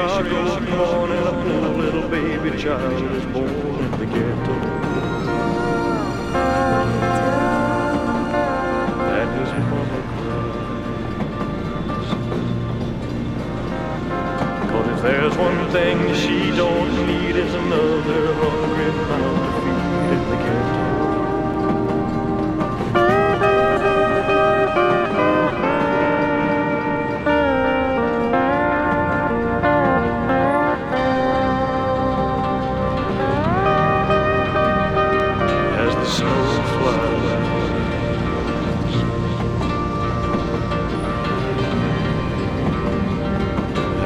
Chicago's 0.00 0.56
born 0.70 1.12
a 1.12 1.30
poor 1.30 1.68
little 1.76 2.08
baby 2.08 2.56
child. 2.56 3.19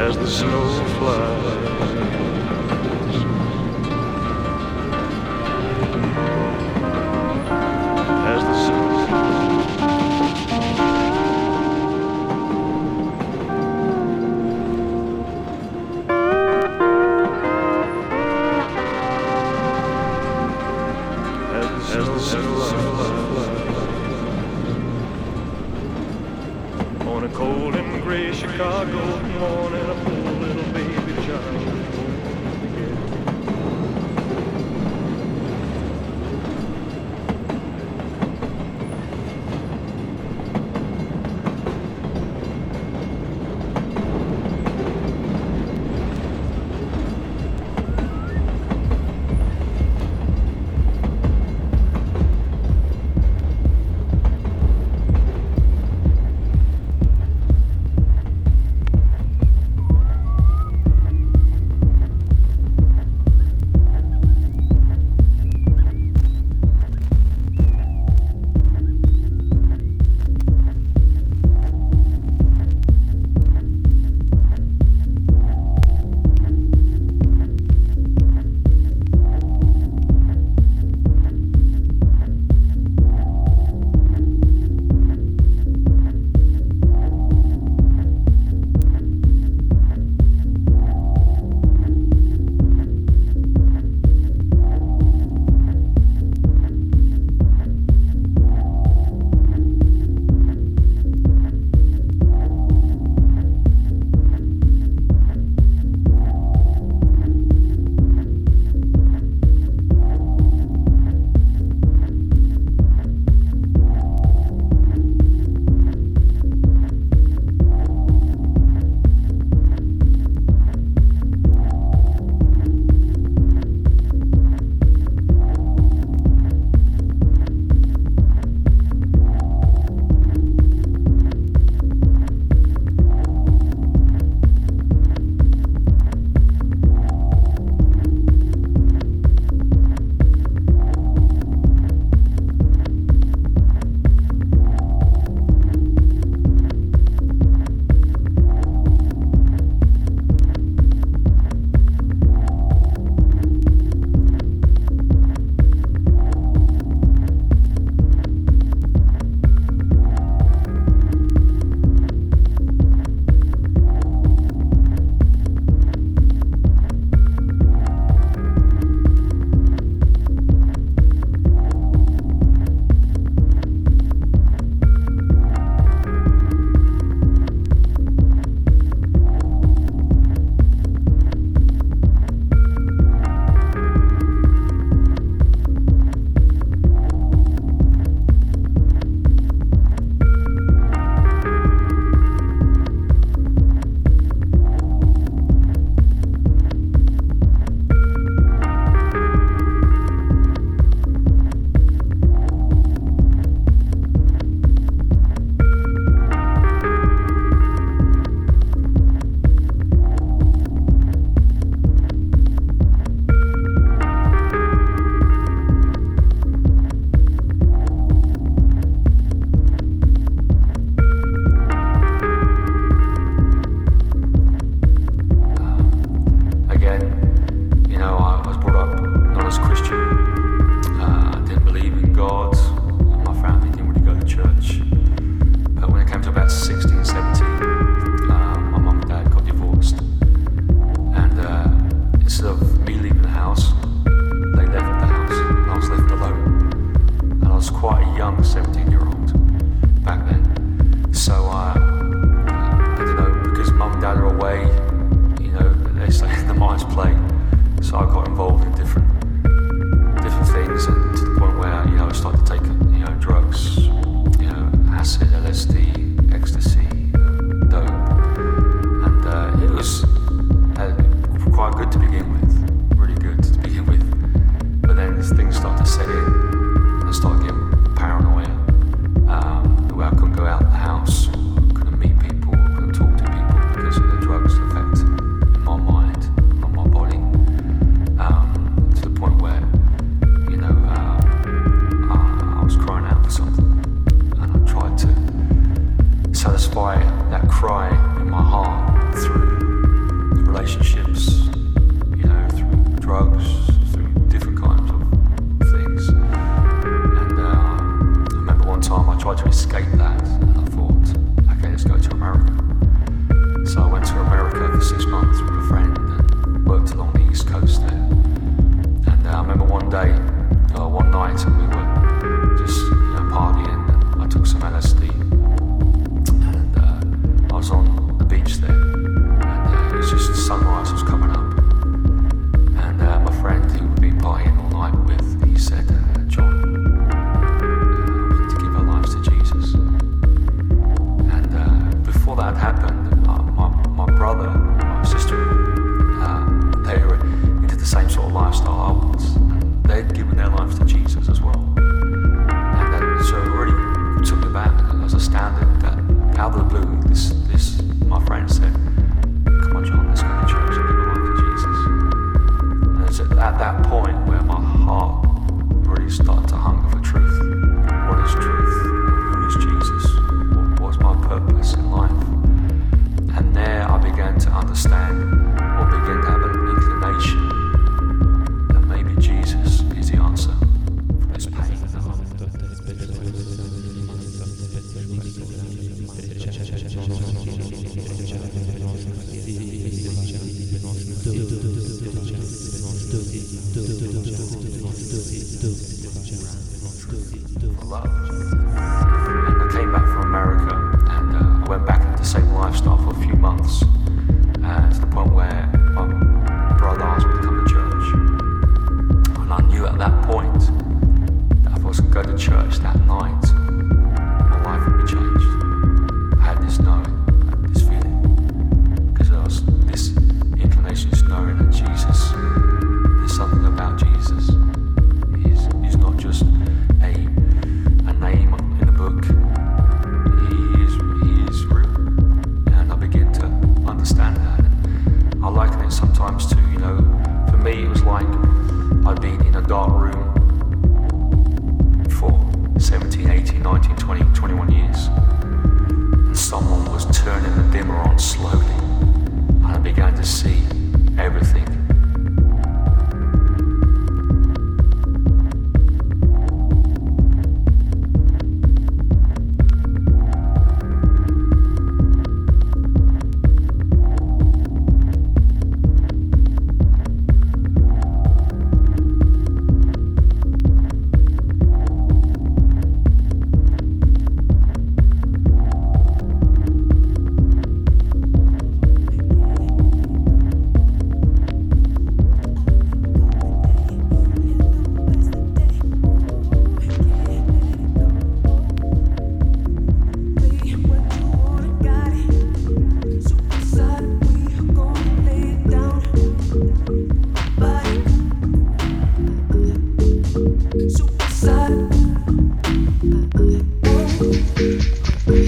as 0.04 0.18
the 0.18 0.26
snow 0.26 0.84
flies. 0.98 2.23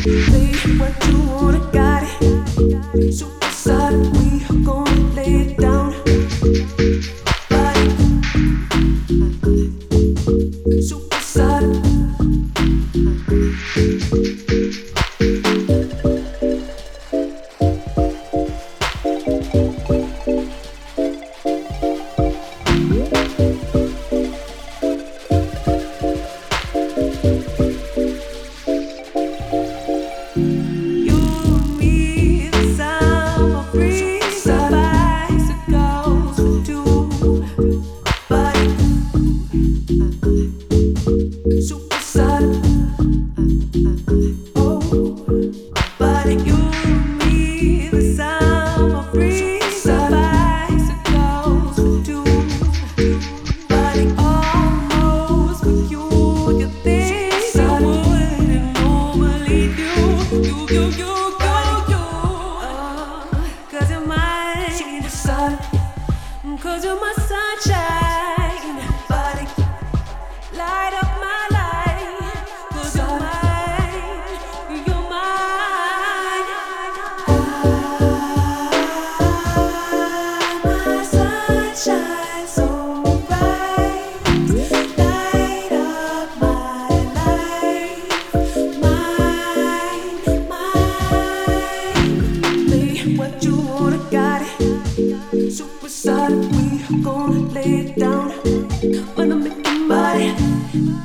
Please, 0.03 0.79
what 0.79 1.07
you 1.09 1.19
wanna 1.21 1.71
got 1.73 2.03
it. 2.21 3.13
So 3.13 3.36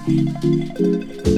Música 0.08 1.31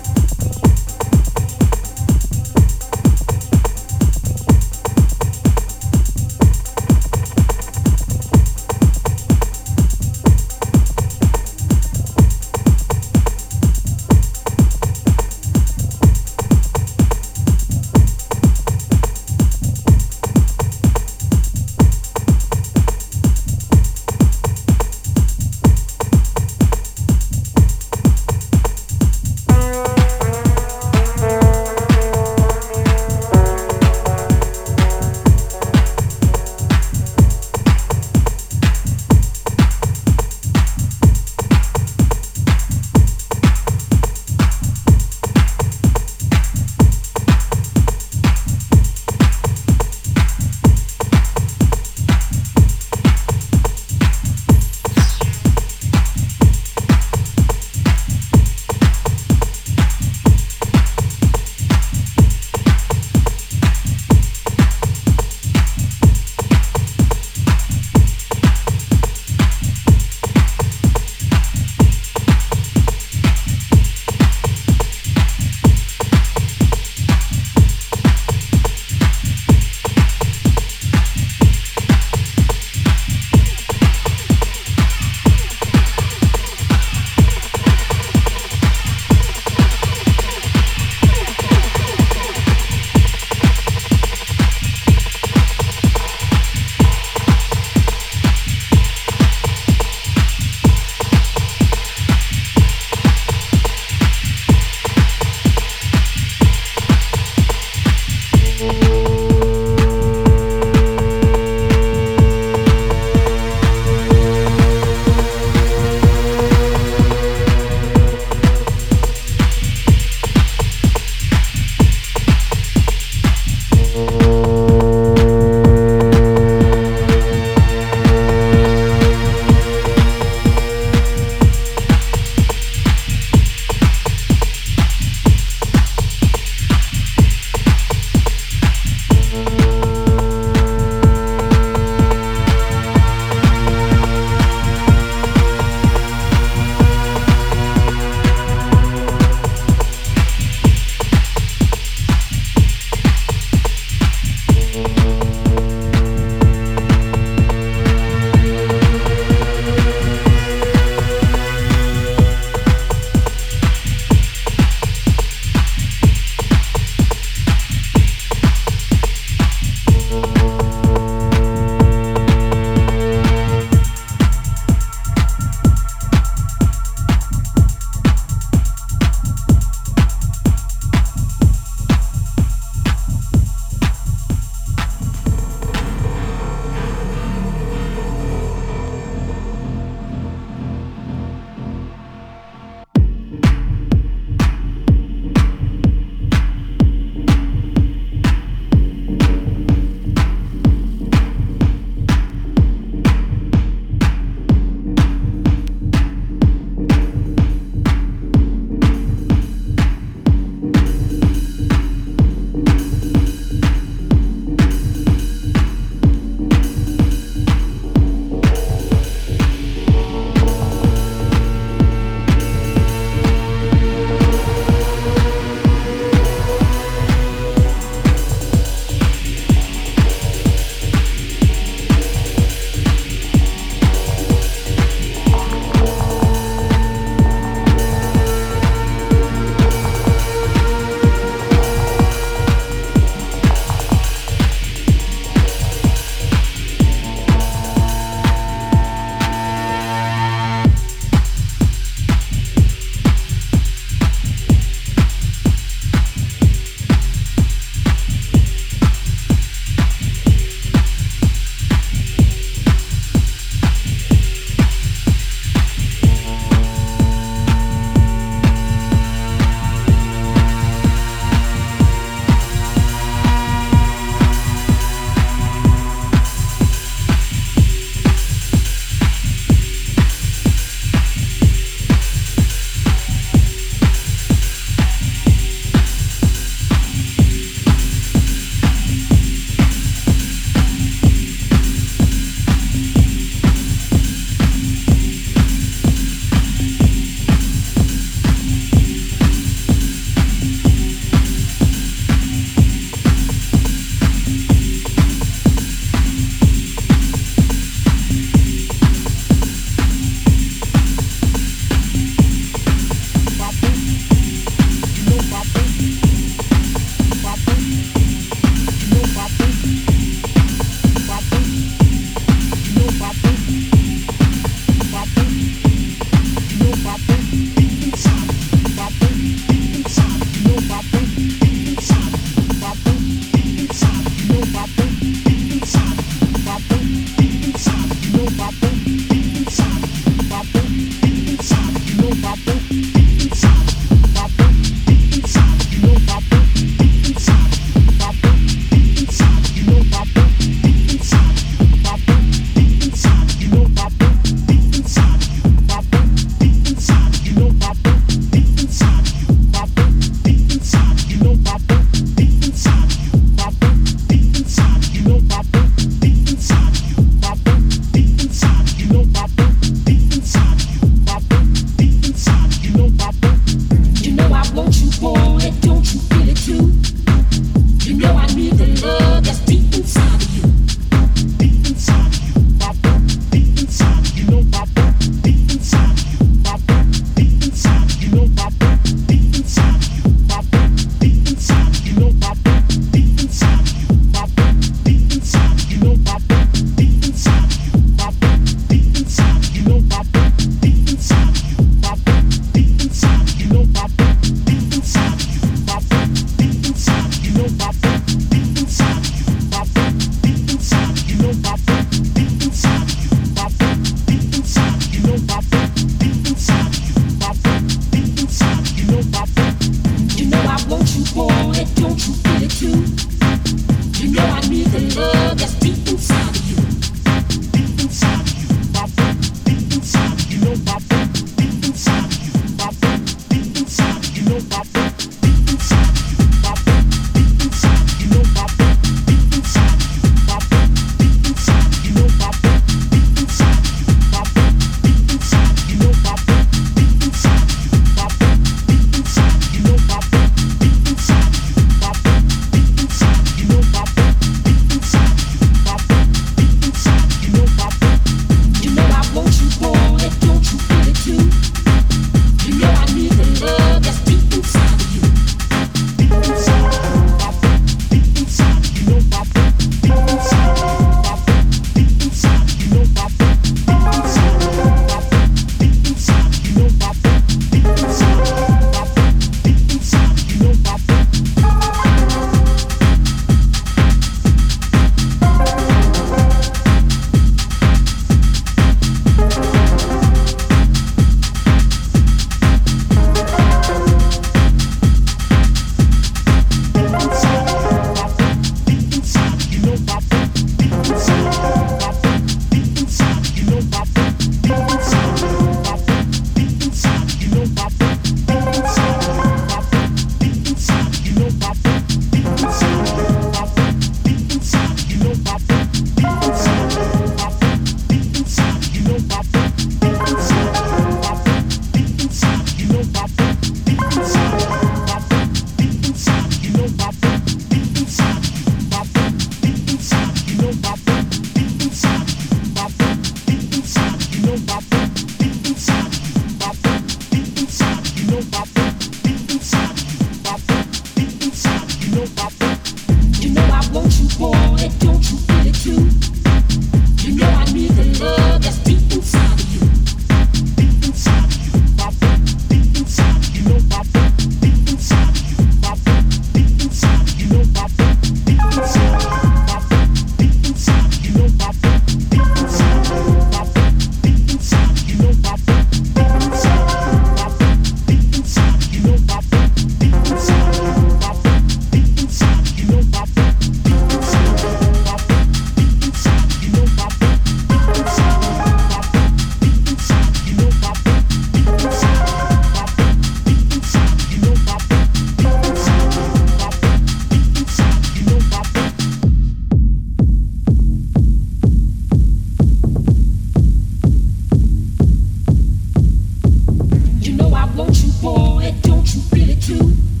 you 599.49 600.00